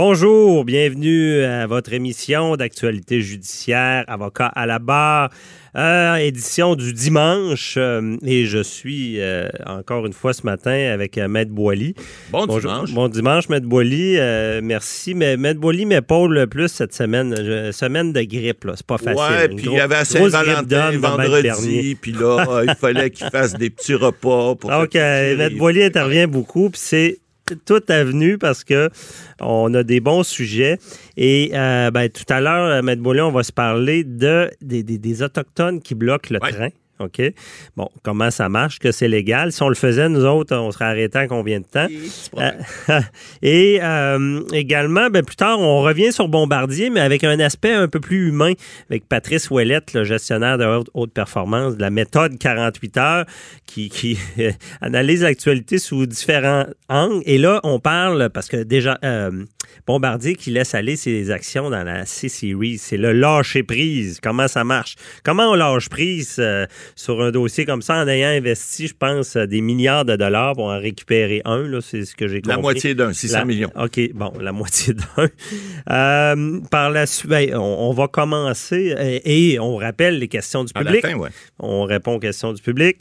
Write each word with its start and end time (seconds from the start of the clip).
Bonjour, 0.00 0.64
bienvenue 0.64 1.42
à 1.42 1.66
votre 1.66 1.92
émission 1.92 2.54
d'actualité 2.54 3.20
judiciaire, 3.20 4.04
avocat 4.06 4.46
à 4.46 4.64
la 4.64 4.78
barre, 4.78 5.28
euh, 5.74 6.14
édition 6.14 6.76
du 6.76 6.92
dimanche. 6.92 7.74
euh, 7.76 8.16
et 8.24 8.44
je 8.44 8.62
suis 8.62 9.20
euh, 9.20 9.48
encore 9.66 10.06
une 10.06 10.12
fois 10.12 10.32
ce 10.34 10.42
matin 10.46 10.92
avec 10.94 11.16
Maître 11.16 11.50
Boily. 11.50 11.96
Bon 12.30 12.46
Bonjour. 12.46 12.70
dimanche. 12.70 12.92
Bon 12.94 13.08
dimanche, 13.08 13.48
Maître 13.48 13.66
Boily. 13.66 14.18
Merci. 14.62 15.14
Mais 15.16 15.36
Maître 15.36 15.58
Boily 15.58 15.84
m'épaule 15.84 16.32
le 16.32 16.46
plus 16.46 16.68
cette 16.68 16.94
semaine. 16.94 17.34
Je- 17.36 17.72
semaine 17.72 18.12
de 18.12 18.22
grippe, 18.22 18.66
là. 18.66 18.74
C'est 18.76 18.86
pas 18.86 18.98
facile. 18.98 19.18
Ouais, 19.20 19.48
puis 19.48 19.66
il 19.66 19.72
y 19.72 19.80
avait 19.80 19.96
grippe 19.96 20.04
Saint-Valentin 20.04 20.96
vendredi, 20.96 21.96
puis 22.00 22.12
là, 22.12 22.62
il 22.68 22.74
fallait 22.76 23.10
qu'il 23.10 23.28
fasse 23.30 23.54
des 23.54 23.70
petits 23.70 23.94
repas 23.94 24.54
pour 24.54 24.70
plaisir. 24.92 25.38
Maître 25.38 25.56
Boily 25.56 25.82
intervient 25.82 26.28
beaucoup, 26.28 26.70
puis 26.70 26.80
c'est 26.80 27.18
tout 27.54 27.82
avenue 27.88 28.38
parce 28.38 28.64
que 28.64 28.90
on 29.40 29.72
a 29.74 29.82
des 29.82 30.00
bons 30.00 30.22
sujets. 30.22 30.78
Et 31.16 31.50
euh, 31.54 31.90
ben, 31.90 32.08
tout 32.08 32.24
à 32.32 32.40
l'heure, 32.40 32.82
Maître 32.82 33.02
Boily, 33.02 33.20
on 33.20 33.32
va 33.32 33.42
se 33.42 33.52
parler 33.52 34.04
de, 34.04 34.50
des, 34.60 34.82
des- 34.82 34.98
des 34.98 35.22
Autochtones 35.22 35.80
qui 35.80 35.94
bloquent 35.94 36.28
le 36.32 36.40
Ouais. 36.42 36.52
train. 36.52 36.68
OK? 37.00 37.22
Bon, 37.76 37.88
comment 38.02 38.30
ça 38.30 38.48
marche, 38.48 38.78
que 38.78 38.92
c'est 38.92 39.08
légal. 39.08 39.52
Si 39.52 39.62
on 39.62 39.68
le 39.68 39.74
faisait, 39.74 40.08
nous 40.08 40.24
autres, 40.24 40.56
on 40.56 40.70
serait 40.70 40.86
arrêtés 40.86 41.18
en 41.18 41.28
combien 41.28 41.60
de 41.60 41.64
temps? 41.64 41.86
Euh, 42.38 43.00
et 43.42 43.78
euh, 43.82 44.42
également, 44.52 45.08
ben, 45.10 45.24
plus 45.24 45.36
tard, 45.36 45.60
on 45.60 45.82
revient 45.82 46.12
sur 46.12 46.28
Bombardier, 46.28 46.90
mais 46.90 47.00
avec 47.00 47.24
un 47.24 47.38
aspect 47.40 47.72
un 47.72 47.88
peu 47.88 48.00
plus 48.00 48.28
humain, 48.28 48.52
avec 48.90 49.06
Patrice 49.08 49.50
Ouellette, 49.50 49.94
le 49.94 50.04
gestionnaire 50.04 50.58
de 50.58 50.64
haute, 50.64 50.90
haute 50.94 51.12
performance, 51.12 51.76
de 51.76 51.80
la 51.80 51.90
méthode 51.90 52.38
48 52.38 52.96
heures, 52.96 53.24
qui, 53.66 53.88
qui 53.88 54.18
euh, 54.38 54.50
analyse 54.80 55.22
l'actualité 55.22 55.78
sous 55.78 56.06
différents 56.06 56.66
angles. 56.88 57.22
Et 57.26 57.38
là, 57.38 57.60
on 57.62 57.78
parle, 57.78 58.30
parce 58.30 58.48
que 58.48 58.62
déjà, 58.62 58.98
euh, 59.04 59.44
Bombardier 59.86 60.34
qui 60.34 60.50
laisse 60.50 60.74
aller 60.74 60.96
ses 60.96 61.30
actions 61.30 61.70
dans 61.70 61.82
la 61.82 62.04
C-Series, 62.06 62.78
c'est 62.78 62.96
le 62.96 63.12
lâcher 63.12 63.62
prise. 63.62 64.18
Comment 64.22 64.48
ça 64.48 64.64
marche? 64.64 64.96
Comment 65.24 65.50
on 65.50 65.54
lâche 65.54 65.88
prise 65.88 66.42
sur 66.96 67.20
un 67.22 67.30
dossier 67.30 67.64
comme 67.64 67.82
ça 67.82 67.96
en 68.02 68.08
ayant 68.08 68.28
investi, 68.28 68.86
je 68.88 68.94
pense, 68.94 69.36
des 69.36 69.60
milliards 69.60 70.04
de 70.04 70.16
dollars 70.16 70.54
pour 70.54 70.64
en 70.66 70.78
récupérer 70.78 71.42
un, 71.44 71.62
là, 71.62 71.80
c'est 71.80 72.04
ce 72.04 72.14
que 72.14 72.28
j'ai 72.28 72.40
compris. 72.40 72.56
La 72.56 72.62
moitié 72.62 72.94
d'un, 72.94 73.12
600 73.12 73.38
La- 73.38 73.44
millions. 73.44 73.70
OK, 73.76 74.00
bon, 74.14 74.32
la 74.40 74.52
moitié 74.58 74.94
d'un. 74.94 75.28
Euh, 75.90 76.60
par 76.70 76.90
la 76.90 77.06
suite, 77.06 77.30
ben, 77.30 77.54
on, 77.54 77.58
on 77.60 77.92
va 77.92 78.08
commencer 78.08 78.94
et, 79.24 79.58
on 79.58 79.76
rappelle 79.76 80.18
les 80.18 80.28
questions 80.28 80.64
du 80.64 80.72
À 80.74 80.82
la 80.82 80.90
public. 80.92 81.06
fin, 81.06 81.14
ouais. 81.18 81.30
On 81.58 81.84
répond 81.84 82.14
aux 82.14 82.18
questions 82.20 82.52
du 82.52 82.62
public. 82.62 82.98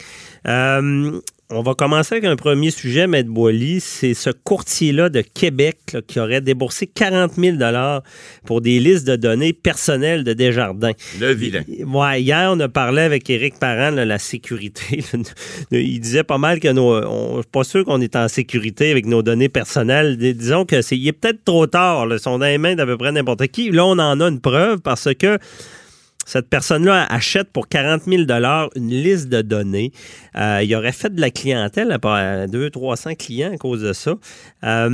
Euh, 0.47 1.19
on 1.49 1.61
va 1.61 1.75
commencer 1.75 2.15
avec 2.15 2.25
un 2.25 2.35
premier 2.35 2.71
sujet, 2.71 3.07
Maître 3.07 3.29
Boily. 3.29 3.79
C'est 3.79 4.13
ce 4.13 4.29
courtier-là 4.29 5.07
de 5.09 5.21
Québec 5.21 5.77
là, 5.93 6.01
qui 6.05 6.19
aurait 6.19 6.41
déboursé 6.41 6.87
40 6.87 7.35
000 7.35 7.57
pour 8.45 8.59
des 8.59 8.79
listes 8.79 9.07
de 9.07 9.15
données 9.15 9.53
personnelles 9.53 10.25
de 10.25 10.33
Desjardins. 10.33 10.91
Le 11.19 11.33
vilain. 11.33 11.63
Ouais, 11.85 12.21
hier, 12.21 12.49
on 12.53 12.59
a 12.59 12.67
parlé 12.67 13.01
avec 13.01 13.29
Éric 13.29 13.59
Parent 13.59 13.93
de 13.93 14.01
la 14.01 14.19
sécurité. 14.19 15.01
Il 15.71 15.99
disait 16.01 16.23
pas 16.25 16.37
mal 16.37 16.59
que 16.59 16.67
nos. 16.67 16.93
On, 17.05 17.37
je 17.37 17.41
suis 17.43 17.51
pas 17.51 17.63
sûr 17.63 17.85
qu'on 17.85 18.01
est 18.01 18.17
en 18.17 18.27
sécurité 18.27 18.91
avec 18.91 19.05
nos 19.05 19.23
données 19.23 19.49
personnelles. 19.49 20.17
Dis- 20.17 20.33
Disons 20.33 20.65
que 20.65 20.81
c'est, 20.81 20.97
il 20.97 21.07
est 21.07 21.13
peut-être 21.13 21.45
trop 21.45 21.65
tard. 21.65 22.07
Là. 22.07 22.15
Ils 22.15 22.21
sont 22.21 22.39
dans 22.39 22.45
les 22.45 22.57
mains 22.57 22.75
d'à 22.75 22.85
peu 22.85 22.97
près 22.97 23.11
n'importe 23.13 23.47
qui. 23.47 23.71
Là, 23.71 23.85
on 23.85 23.97
en 23.99 24.19
a 24.19 24.27
une 24.27 24.41
preuve 24.41 24.79
parce 24.79 25.13
que 25.17 25.37
cette 26.28 26.50
personne-là 26.50 27.06
achète 27.09 27.50
pour 27.53 27.67
40 27.70 28.03
000 28.06 28.23
une 28.75 28.89
liste 28.89 29.30
de 29.30 29.42
données. 29.42 29.92
Euh, 30.36 30.59
il 30.61 30.75
aurait 30.75 30.92
fait 30.92 31.14
de 31.16 31.22
la 31.22 31.31
clientèle 31.31 31.92
à 31.92 32.00
part 32.00 32.47
200, 32.47 32.70
300 32.72 33.16
clients 33.16 33.53
à 33.53 33.58
cause 33.58 33.81
de 33.81 33.94
ça. 33.94 34.14
Euh, 34.64 34.89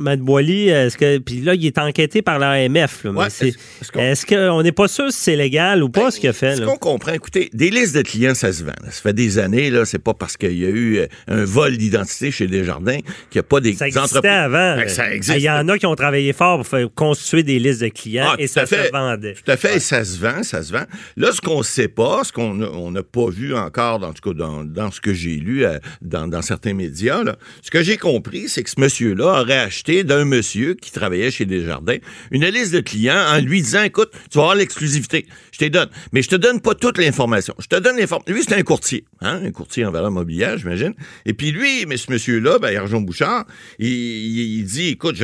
Matt 0.00 0.20
Boily, 0.20 0.68
est-ce 0.68 0.96
que. 0.98 1.18
Puis 1.18 1.40
là, 1.42 1.54
il 1.54 1.64
est 1.64 1.78
enquêté 1.78 2.22
par 2.22 2.38
l'AMF. 2.38 3.04
Ouais, 3.04 3.26
est-ce- 3.28 4.26
qu'on- 4.26 4.62
n'est 4.62 4.72
pas 4.72 4.88
sûr 4.88 5.12
si 5.12 5.18
c'est 5.20 5.36
légal 5.36 5.82
ou 5.82 5.88
pas 5.88 6.10
ce 6.10 6.18
qu'il 6.18 6.28
a 6.28 6.32
fait? 6.32 6.56
Ce 6.56 6.62
qu'on 6.62 6.76
comprend, 6.76 7.12
écoutez, 7.12 7.50
des 7.52 7.70
listes 7.70 7.94
de 7.94 8.02
clients, 8.02 8.34
ça 8.34 8.52
se 8.52 8.64
vend. 8.64 8.72
Ça 8.86 8.90
fait 9.02 9.12
des 9.12 9.38
années, 9.38 9.70
là, 9.70 9.84
c'est 9.84 9.98
pas 9.98 10.14
parce 10.14 10.36
qu'il 10.36 10.58
y 10.58 10.64
a 10.66 10.70
eu 10.70 10.98
euh, 10.98 11.06
un 11.28 11.44
vol 11.44 11.76
d'identité 11.76 12.30
chez 12.30 12.46
Desjardins 12.48 12.98
qu'il 13.30 13.36
n'y 13.36 13.40
a 13.40 13.42
pas 13.44 13.60
des 13.60 13.74
Ça 13.74 13.86
existait 13.86 14.00
entreprises. 14.18 14.30
avant. 14.32 14.76
Ben, 14.76 14.88
ça 14.88 15.14
existe. 15.14 15.38
Il 15.38 15.42
y 15.44 15.50
en 15.50 15.68
a 15.68 15.78
qui 15.78 15.86
ont 15.86 15.94
travaillé 15.94 16.32
fort 16.32 16.56
pour 16.58 16.66
faire 16.66 16.88
constituer 16.94 17.42
des 17.44 17.58
listes 17.58 17.82
de 17.82 17.88
clients 17.88 18.30
Ah, 18.32 18.36
et 18.38 18.46
ça 18.48 18.66
fait. 18.66 18.86
se 18.86 18.90
vendait. 18.92 19.34
Tout 19.34 19.50
à 19.50 19.56
fait, 19.56 19.76
et 19.76 19.80
ça 19.80 20.04
se 20.04 20.18
vend, 20.18 20.42
ça 20.42 20.62
Là, 20.72 21.32
ce 21.32 21.40
qu'on 21.40 21.58
ne 21.58 21.62
sait 21.64 21.88
pas, 21.88 22.24
ce 22.24 22.32
qu'on 22.32 22.90
n'a 22.90 23.02
pas 23.02 23.28
vu 23.30 23.54
encore, 23.54 24.02
en 24.02 24.12
tout 24.12 24.32
cas 24.32 24.34
dans, 24.34 24.90
ce 24.90 25.00
que 25.00 25.12
j'ai 25.12 25.36
lu 25.36 25.64
euh, 25.64 25.78
dans, 26.02 26.42
certains 26.42 26.74
médias, 26.74 27.22
là, 27.24 27.36
ce 27.62 27.70
que 27.70 27.82
j'ai 27.82 27.96
compris, 27.96 28.48
c'est 28.48 28.62
que 28.62 28.70
ce 28.70 28.80
monsieur-là 28.80 29.42
aurait 29.42 29.58
acheté 29.58 30.04
d'un 30.04 30.24
monsieur 30.24 30.74
qui 30.74 30.90
travaillait 30.92 31.30
chez 31.30 31.44
Desjardins 31.44 31.98
une 32.30 32.46
liste 32.46 32.72
de 32.72 32.80
clients 32.80 33.22
en 33.28 33.40
lui 33.40 33.62
disant, 33.62 33.82
écoute, 33.82 34.10
tu 34.30 34.38
vas 34.38 34.44
avoir 34.44 34.56
l'exclusivité, 34.56 35.26
je 35.52 35.58
te 35.58 35.64
donne, 35.66 35.88
mais 36.12 36.22
je 36.22 36.28
te 36.28 36.36
donne 36.36 36.60
pas 36.60 36.74
toute 36.74 36.98
l'information. 36.98 37.54
Je 37.58 37.66
te 37.66 37.76
donne 37.76 37.96
l'information. 37.96 38.34
Lui, 38.34 38.42
c'est 38.46 38.54
un 38.54 38.62
courtier, 38.62 39.04
hein, 39.20 39.40
un 39.44 39.50
courtier 39.50 39.84
en 39.84 39.90
valeur 39.90 40.10
mobilière, 40.10 40.58
j'imagine. 40.58 40.94
Et 41.26 41.34
puis 41.34 41.50
lui, 41.50 41.86
mais 41.86 41.96
ce 41.96 42.10
monsieur-là, 42.10 42.58
ben, 42.58 42.76
Arjon 42.76 43.00
Bouchard, 43.00 43.44
il, 43.78 44.64
dit, 44.64 44.88
écoute, 44.88 45.16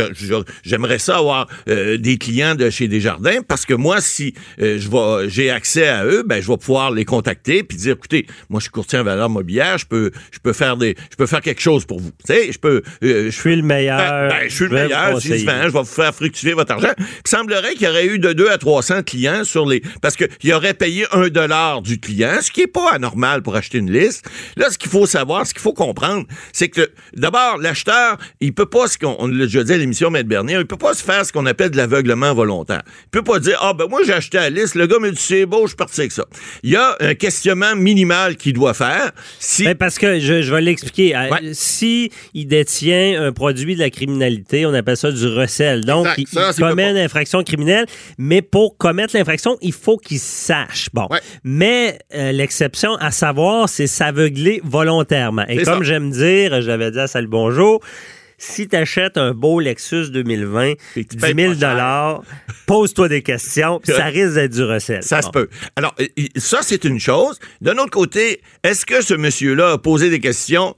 j'aimerais 0.63 0.99
ça 0.99 1.19
avoir 1.19 1.49
euh, 1.69 1.97
des 1.97 2.19
clients 2.19 2.55
de 2.55 2.71
chez 2.71 2.89
Desjardins 2.89 3.43
parce 3.47 3.67
que 3.67 3.75
moi, 3.75 4.01
si 4.01 4.35
euh, 4.61 4.79
je 4.79 4.89
vais, 4.89 5.30
j'ai 5.31 5.51
accès 5.51 5.89
à 5.89 6.05
eux, 6.05 6.23
ben, 6.27 6.43
je 6.43 6.49
vais 6.49 6.57
pouvoir 6.57 6.91
les 6.91 7.05
contacter 7.05 7.63
puis 7.63 7.77
dire, 7.77 7.95
écoutez, 7.95 8.27
moi, 8.49 8.61
je 8.61 8.65
suis 8.65 8.71
courtier 8.71 8.99
en 8.99 9.05
valeur 9.05 9.31
mobilière, 9.31 9.79
je 9.79 9.87
peux, 9.87 10.11
je 10.31 10.39
peux 10.39 10.53
faire 10.53 10.77
des, 10.77 10.97
je 11.11 11.17
peux 11.17 11.27
faire 11.27 11.41
quelque 11.41 11.61
chose 11.61 11.85
pour 11.85 12.01
vous. 12.01 12.11
Tu 12.27 12.33
sais, 12.33 12.53
je 12.53 12.59
peux, 12.59 12.83
euh, 13.03 13.27
Je 13.27 13.31
suis 13.31 13.57
le 13.57 13.63
meilleur. 13.63 13.99
ben, 13.99 14.29
ben, 14.29 14.49
je 14.49 14.55
suis 14.55 14.65
le 14.65 14.71
meilleur, 14.71 15.09
je 15.09 15.13
conseiller. 15.15 15.45
vends, 15.45 15.63
je 15.63 15.69
vais 15.69 15.79
vous 15.79 15.85
faire 15.85 16.15
fructifier 16.15 16.53
votre 16.55 16.73
argent. 16.73 16.93
Il 16.99 17.05
semblerait 17.25 17.73
qu'il 17.75 17.83
y 17.83 17.89
aurait 17.89 18.07
eu 18.07 18.19
de 18.19 18.33
2 18.33 18.51
à 18.51 18.59
300 18.59 19.03
clients 19.03 19.45
sur 19.45 19.67
les... 19.67 19.83
Parce 20.03 20.17
qu'il 20.17 20.53
aurait 20.53 20.75
payé 20.75 21.07
un 21.13 21.29
dollar 21.29 21.83
du 21.83 22.01
client, 22.01 22.39
ce 22.41 22.51
qui 22.51 22.63
est 22.63 22.67
pas 22.67 22.93
anormal 22.93 23.43
pour 23.43 23.57
acheter 23.57 23.79
une 23.79 23.91
liste. 23.91 24.29
Là, 24.57 24.71
ce 24.71 24.79
qu'il 24.79 24.91
faut 24.91 25.07
savoir, 25.07 25.47
ce 25.47 25.55
qu'il 25.55 25.63
faut 25.63 25.73
comprendre, 25.73 26.27
c'est 26.53 26.69
que, 26.69 26.91
d'abord, 27.15 27.59
l'acheteur, 27.59 28.19
il 28.41 28.53
peut 28.55 28.67
pas, 28.67 28.89
ce 28.89 28.99
qu'on 28.99 29.29
déjà 29.29 29.65
dit 29.65 29.73
à 29.73 29.77
l'émission 29.77 30.11
Maître 30.11 30.29
Bernier, 30.29 30.57
il 30.59 30.67
peut 30.67 30.77
pas 30.77 30.95
se 30.95 31.03
faire 31.03 31.25
ce 31.25 31.33
qu'on 31.33 31.47
appelle 31.47 31.71
de 31.71 31.77
l'aveuglement 31.77 32.35
volontaire. 32.35 32.83
Il 33.05 33.11
peut 33.11 33.23
pas 33.23 33.39
dire, 33.39 33.59
ah, 33.61 33.73
ben 33.73 33.87
moi, 33.89 34.01
j'ai 34.05 34.13
acheté 34.13 34.39
la 34.39 34.51
liste, 34.51 34.75
le 34.75 34.87
gars 34.87 34.99
me 34.99 35.11
dit, 35.11 35.20
c'est 35.21 35.47
beau, 35.47 35.63
je 35.63 35.69
suis 35.69 35.77
parti 35.77 36.01
avec 36.01 36.13
ça. 36.13 36.25
Il 36.63 36.71
y 36.71 36.77
a 36.77 36.97
un 37.01 37.15
questionnement 37.15 37.75
minimal 37.77 38.37
qu'il 38.37 38.53
doit 38.55 38.75
faire. 38.75 39.13
Si... 39.39 39.65
Ben, 39.65 39.75
parce 39.75 39.99
que 39.99 40.19
je, 40.21 40.43
je 40.43 40.55
vais 40.55 40.61
l'expliquer. 40.61 41.15
Euh, 41.17 41.29
Ouais. 41.31 41.51
Si 41.53 42.11
il 42.35 42.47
détient 42.47 43.23
un 43.23 43.33
produit 43.33 43.75
de 43.75 43.81
la 43.81 43.91
criminalité, 43.91 44.67
on 44.67 44.75
appelle 44.75 44.97
ça 44.97 45.13
du 45.13 45.27
recel. 45.27 45.85
Donc, 45.85 46.07
Exact. 46.07 46.19
il, 46.19 46.29
Ça, 46.29 46.49
il 46.51 46.55
c'est 46.55 46.63
commet 46.63 46.91
une 46.91 46.97
infraction 46.97 47.43
criminelle, 47.45 47.87
mais 48.19 48.43
pour 48.43 48.77
commettre 48.77 49.17
l'infraction, 49.17 49.57
il 49.61 49.73
faut 49.73 49.97
qu'il 49.97 50.19
sache. 50.19 50.89
Bon. 50.93 51.07
Ouais. 51.11 51.21
Mais 51.45 51.99
euh, 52.15 52.33
l'exception 52.33 52.95
à 52.97 53.11
savoir, 53.11 53.69
c'est 53.69 53.87
s'aveugler 53.87 54.61
volontairement. 54.65 55.45
Et 55.49 55.63
comme 55.63 55.83
j'aime 55.85 56.11
dire, 56.11 56.61
j'avais 56.63 56.91
dit 56.91 56.99
à 56.99 57.07
Salut 57.07 57.29
Bonjour, 57.29 57.81
si 58.43 58.67
tu 58.69 58.75
achètes 58.77 59.17
un 59.19 59.33
beau 59.35 59.61
Lexus 59.61 60.11
2020, 60.11 60.65
Et 60.71 60.77
que 60.77 61.01
tu 61.11 61.17
10 61.17 61.17
payes 61.19 61.35
000 61.37 61.55
pas 61.55 61.77
cher. 61.77 62.21
pose-toi 62.67 63.09
des 63.09 63.23
questions, 63.23 63.81
puis 63.81 63.93
ça 63.93 64.05
risque 64.07 64.35
d'être 64.35 64.53
du 64.53 64.63
recel. 64.65 65.03
Ça 65.03 65.21
Bon. 65.21 65.27
se 65.27 65.31
peut. 65.31 65.49
Alors, 65.77 65.95
ça, 66.37 66.61
c'est 66.63 66.85
une 66.85 66.99
chose. 66.99 67.39
D'un 67.61 67.77
autre 67.79 67.91
côté, 67.91 68.41
est-ce 68.65 68.87
que 68.87 69.03
ce 69.03 69.15
monsieur-là 69.15 69.73
a 69.73 69.79
posé 69.79 70.09
des 70.11 70.21
questions? 70.21 70.75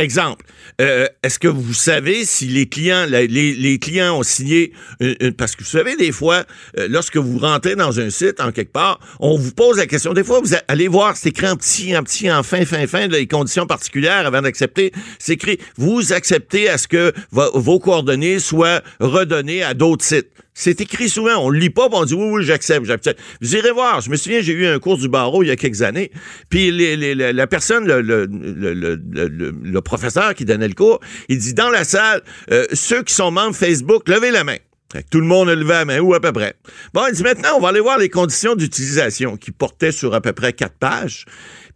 Exemple, 0.00 0.44
euh, 0.80 1.08
est-ce 1.24 1.40
que 1.40 1.48
vous 1.48 1.74
savez 1.74 2.24
si 2.24 2.46
les 2.46 2.68
clients, 2.68 3.04
les, 3.10 3.26
les 3.26 3.78
clients 3.80 4.16
ont 4.16 4.22
signé, 4.22 4.72
une- 5.00 5.16
une- 5.20 5.32
parce 5.32 5.56
que 5.56 5.64
vous 5.64 5.68
savez, 5.70 5.96
des 5.96 6.12
fois, 6.12 6.44
euh, 6.78 6.86
lorsque 6.88 7.16
vous 7.16 7.38
rentrez 7.38 7.74
dans 7.74 7.98
un 7.98 8.08
site, 8.08 8.40
en 8.40 8.52
quelque 8.52 8.70
part, 8.70 9.00
on 9.18 9.36
vous 9.36 9.50
pose 9.50 9.78
la 9.78 9.86
question. 9.88 10.12
Des 10.12 10.22
fois, 10.22 10.38
vous 10.40 10.54
allez 10.68 10.86
voir, 10.86 11.16
c'est 11.16 11.30
écrit 11.30 11.48
en 11.48 11.56
petit, 11.56 11.96
en 11.96 12.04
petit, 12.04 12.30
en 12.30 12.44
fin, 12.44 12.64
fin, 12.64 12.86
fin, 12.86 13.08
les 13.08 13.26
conditions 13.26 13.66
particulières 13.66 14.24
avant 14.24 14.40
d'accepter. 14.40 14.92
C'est 15.18 15.32
écrit, 15.32 15.58
vous 15.76 16.12
acceptez 16.12 16.68
à 16.68 16.78
ce 16.78 16.86
que 16.86 17.12
vo- 17.32 17.58
vos 17.58 17.80
coordonnées 17.80 18.38
soient 18.38 18.82
redonnées 19.00 19.64
à 19.64 19.74
d'autres 19.74 20.04
sites. 20.04 20.28
C'est 20.60 20.80
écrit 20.80 21.08
souvent, 21.08 21.36
on 21.36 21.50
le 21.50 21.58
lit 21.60 21.70
pas, 21.70 21.88
puis 21.88 21.98
on 22.00 22.04
dit 22.04 22.14
oui, 22.14 22.28
oui, 22.32 22.44
j'accepte, 22.44 22.84
j'accepte. 22.84 23.20
Vous 23.40 23.54
irez 23.54 23.70
voir. 23.70 24.00
Je 24.00 24.10
me 24.10 24.16
souviens, 24.16 24.40
j'ai 24.40 24.52
eu 24.54 24.66
un 24.66 24.80
cours 24.80 24.98
du 24.98 25.08
barreau 25.08 25.44
il 25.44 25.46
y 25.46 25.50
a 25.52 25.56
quelques 25.56 25.82
années. 25.82 26.10
Puis 26.50 26.72
les- 26.72 26.96
les- 26.96 27.14
la- 27.14 27.32
la 27.32 27.46
personne, 27.46 27.86
le, 27.86 28.00
le, 28.00 28.26
le, 28.26 28.74
le- 28.74 28.96
le- 29.28 29.54
le 29.62 29.80
professeur 29.82 30.34
qui 30.34 30.44
donnait 30.44 30.66
le 30.66 30.74
cours, 30.74 30.98
il 31.28 31.38
dit 31.38 31.54
dans 31.54 31.70
la 31.70 31.84
salle, 31.84 32.22
euh, 32.50 32.66
ceux 32.72 33.04
qui 33.04 33.14
sont 33.14 33.30
membres 33.30 33.54
Facebook, 33.54 34.08
levez 34.08 34.32
la 34.32 34.42
main. 34.42 34.56
Fait 34.92 35.04
que 35.04 35.08
tout 35.10 35.20
le 35.20 35.26
monde 35.26 35.48
a 35.48 35.54
levé 35.54 35.68
la 35.74 35.84
main, 35.84 36.00
ou 36.00 36.12
à 36.14 36.20
peu 36.20 36.32
près. 36.32 36.54
Bon, 36.92 37.02
il 37.08 37.14
dit 37.14 37.22
maintenant, 37.22 37.50
on 37.56 37.60
va 37.60 37.68
aller 37.68 37.78
voir 37.78 37.98
les 37.98 38.08
conditions 38.08 38.56
d'utilisation 38.56 39.36
qui 39.36 39.52
portaient 39.52 39.92
sur 39.92 40.12
à 40.12 40.20
peu 40.20 40.32
près 40.32 40.52
quatre 40.54 40.76
pages. 40.76 41.24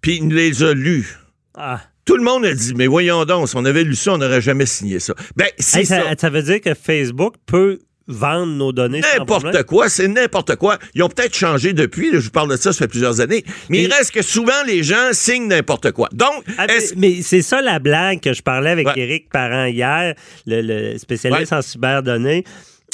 Puis 0.01 0.17
il 0.21 0.35
les 0.35 0.63
a 0.65 0.75
lues. 0.75 1.17
Ah. 1.55 1.81
Tout 2.05 2.17
le 2.17 2.25
monde 2.25 2.45
a 2.47 2.53
dit, 2.53 2.75
mais 2.75 2.89
voyons 2.89 3.25
donc, 3.27 3.49
si 3.49 3.55
on 3.57 3.65
avait 3.65 3.85
lu 3.85 3.95
ça, 3.95 4.15
on 4.15 4.19
n'aurait 4.19 4.41
jamais 4.41 4.67
signé 4.67 4.99
ça. 4.99 5.15
Ben, 5.37 5.47
c'est 5.59 5.81
Hey, 5.81 5.87
ça, 5.87 6.03
ça. 6.03 6.15
ça 6.19 6.31
veut 6.31 6.43
dire 6.43 6.61
que 6.61 6.75
Facebook 6.75 7.35
peut 7.47 7.79
vendre 8.09 8.53
nos 8.53 8.73
données? 8.73 9.01
N'importe 9.19 9.63
quoi, 9.65 9.89
c'est 9.89 10.09
n'importe 10.09 10.57
quoi. 10.57 10.79
Ils 10.95 11.03
ont 11.03 11.09
peut-être 11.09 11.35
changé 11.37 11.73
depuis, 11.73 12.11
je 12.13 12.19
vous 12.19 12.31
parle 12.31 12.51
de 12.51 12.57
ça, 12.57 12.73
ça 12.73 12.79
fait 12.81 12.89
plusieurs 12.89 13.21
années, 13.21 13.45
mais 13.69 13.79
Et- 13.79 13.83
il 13.85 13.93
reste 13.93 14.11
que 14.13 14.23
souvent 14.23 14.63
les 14.67 14.83
gens 14.83 15.11
signent 15.13 15.49
n'importe 15.49 15.93
quoi. 15.93 16.09
Donc, 16.13 16.45
Ah, 16.59 16.67
mais- 16.97 17.23
c'est 17.23 17.43
ça 17.43 17.61
la 17.63 17.79
blague 17.79 18.21
que 18.21 18.33
je 18.33 18.43
parlais 18.43 18.71
avec 18.71 18.87
Ouais. 18.87 18.95
Éric 18.99 19.29
Parent 19.31 19.67
hier, 19.67 20.15
le, 20.47 20.61
le 20.63 20.99
spécialiste 20.99 21.53
Ouais. 21.53 21.59
en 21.59 21.63
cyberdonnées. 21.63 22.45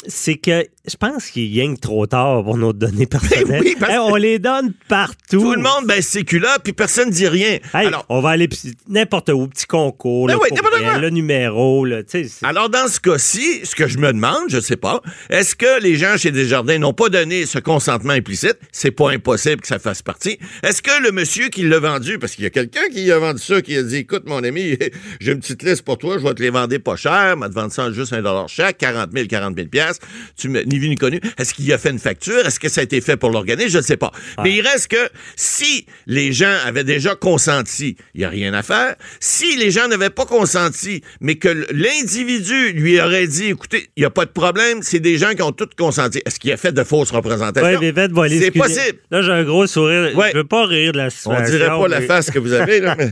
C'est 0.07 0.35
que 0.35 0.65
je 0.87 0.95
pense 0.95 1.29
qu'il 1.29 1.53
y 1.53 1.61
a 1.61 1.75
trop 1.75 2.07
tard 2.07 2.43
pour 2.43 2.57
nos 2.57 2.73
données 2.73 3.05
personnelles. 3.05 3.61
oui, 3.63 3.75
parce 3.79 3.91
Hey, 3.91 3.97
on 3.99 4.15
les 4.15 4.39
donne 4.39 4.73
partout. 4.87 5.39
Tout 5.41 5.53
le 5.53 5.61
monde 5.61 5.85
ben 5.85 6.01
c'est 6.01 6.31
là 6.33 6.57
puis 6.63 6.73
personne 6.73 7.09
dit 7.09 7.27
rien. 7.27 7.59
Hey, 7.73 7.87
Alors, 7.87 8.05
on 8.09 8.21
va 8.21 8.29
aller 8.29 8.47
n'importe 8.87 9.29
où, 9.29 9.47
petit 9.47 9.65
concours, 9.65 10.27
Ben 10.27 10.33
le, 10.33 10.39
oui, 10.39 10.49
courriel, 10.49 11.01
le 11.01 11.09
numéro, 11.09 11.85
là, 11.85 12.01
Alors, 12.43 12.69
dans 12.69 12.87
ce 12.87 12.99
cas-ci, 12.99 13.65
ce 13.65 13.75
que 13.75 13.87
je 13.87 13.97
me 13.97 14.11
demande, 14.13 14.49
je 14.49 14.59
sais 14.59 14.77
pas, 14.77 15.01
est-ce 15.29 15.55
que 15.55 15.81
les 15.81 15.95
gens 15.95 16.17
chez 16.17 16.31
Desjardins 16.31 16.77
n'ont 16.77 16.93
pas 16.93 17.09
donné 17.09 17.45
ce 17.45 17.59
consentement 17.59 18.13
implicite? 18.13 18.57
C'est 18.71 18.91
pas 18.91 19.11
impossible 19.11 19.61
que 19.61 19.67
ça 19.67 19.79
fasse 19.79 20.01
partie. 20.01 20.39
Est-ce 20.63 20.81
que 20.81 21.03
le 21.03 21.11
monsieur 21.11 21.49
qui 21.49 21.63
l'a 21.63 21.79
vendu, 21.79 22.19
parce 22.19 22.35
qu'il 22.35 22.43
y 22.43 22.47
a 22.47 22.51
quelqu'un 22.51 22.87
qui 22.91 23.11
a 23.11 23.19
vendu 23.19 23.41
ça, 23.41 23.61
qui 23.61 23.75
a 23.75 23.83
dit, 23.83 23.97
écoute, 23.97 24.23
mon 24.27 24.43
ami, 24.43 24.77
j'ai 25.19 25.31
une 25.33 25.39
petite 25.39 25.63
liste 25.63 25.83
pour 25.83 25.97
toi, 25.97 26.17
je 26.17 26.23
vais 26.23 26.33
te 26.33 26.41
les 26.41 26.49
vendre 26.49 26.77
pas 26.77 26.95
cher, 26.95 27.35
m'a 27.37 27.49
te 27.49 27.53
vendre 27.53 27.71
ça 27.71 27.91
juste 27.91 28.13
un 28.13 28.21
dollar 28.21 28.47
chaque, 28.47 28.77
40 28.77 29.09
000, 29.13 29.27
40 29.27 29.55
000 29.55 29.67
piastres, 29.67 29.88
tu 30.37 30.49
ni 30.49 30.79
vu 30.79 30.89
ni 30.89 30.95
connu. 30.95 31.19
Est-ce 31.37 31.53
qu'il 31.53 31.71
a 31.73 31.77
fait 31.77 31.89
une 31.89 31.99
facture? 31.99 32.45
Est-ce 32.45 32.59
que 32.59 32.69
ça 32.69 32.81
a 32.81 32.83
été 32.83 33.01
fait 33.01 33.17
pour 33.17 33.29
l'organisme? 33.31 33.69
Je 33.69 33.77
ne 33.77 33.83
sais 33.83 33.97
pas. 33.97 34.11
Mais 34.43 34.53
il 34.53 34.61
reste 34.61 34.89
que 34.89 35.09
si 35.35 35.85
les 36.07 36.33
gens 36.33 36.55
avaient 36.65 36.83
déjà 36.83 37.15
consenti, 37.15 37.95
il 38.13 38.19
n'y 38.19 38.25
a 38.25 38.29
rien 38.29 38.53
à 38.53 38.63
faire. 38.63 38.95
Si 39.19 39.55
les 39.57 39.71
gens 39.71 39.87
n'avaient 39.87 40.09
pas 40.09 40.25
consenti, 40.25 41.01
mais 41.21 41.35
que 41.35 41.65
l'individu 41.71 42.71
lui 42.73 42.99
aurait 42.99 43.27
dit, 43.27 43.47
écoutez, 43.47 43.89
il 43.95 44.01
n'y 44.01 44.05
a 44.05 44.09
pas 44.09 44.25
de 44.25 44.31
problème, 44.31 44.79
c'est 44.81 44.99
des 44.99 45.17
gens 45.17 45.33
qui 45.33 45.41
ont 45.41 45.51
tous 45.51 45.69
consenti. 45.77 46.21
Est-ce 46.25 46.39
qu'il 46.39 46.51
a 46.51 46.57
fait 46.57 46.71
de 46.71 46.83
fausses 46.83 47.11
représentations? 47.11 47.79
Ouais, 47.79 48.07
voler. 48.09 48.39
C'est 48.39 48.51
possible. 48.51 48.99
Là, 49.11 49.21
j'ai 49.21 49.31
un 49.31 49.43
gros 49.43 49.67
sourire. 49.67 50.15
Ouais. 50.15 50.31
Je 50.33 50.37
veux 50.37 50.43
pas 50.43 50.65
rire 50.65 50.91
de 50.91 50.97
la 50.97 51.07
On 51.07 51.09
situation. 51.09 51.57
dirait 51.57 51.67
pas 51.67 51.87
la 51.87 52.01
face 52.01 52.31
que 52.31 52.39
vous 52.39 52.53
avez, 52.53 52.79
là, 52.79 52.95
mais... 52.97 53.11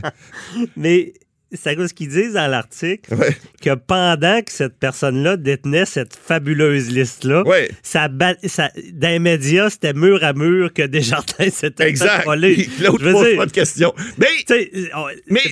Mais 0.76 1.12
c'est 1.52 1.70
à 1.70 1.74
cause 1.76 1.92
qu'ils 1.92 2.08
disent 2.08 2.34
dans 2.34 2.46
l'article 2.50 3.14
Ouais. 3.14 3.36
que 3.62 3.74
pendant 3.74 4.42
que 4.42 4.52
cette 4.52 4.78
personne-là 4.78 5.36
détenait 5.36 5.86
cette 5.86 6.14
fabuleuse 6.14 6.90
liste-là, 6.90 7.42
Ouais. 7.46 7.70
ça, 7.82 8.08
dans 8.08 8.36
les 9.02 9.18
médias, 9.18 9.70
c'était 9.70 9.94
mur 9.94 10.22
à 10.22 10.32
mur 10.32 10.72
que 10.72 10.82
Desjardins 10.82 11.50
s'était 11.50 11.88
Exact. 11.88 12.24
voler. 12.24 12.68
L'autre 12.80 13.10
pose 13.12 13.26
dire, 13.26 13.36
pas 13.36 13.46
de 13.46 13.52
questions. 13.52 13.94
Mais 14.18 14.26
on- 14.94 15.06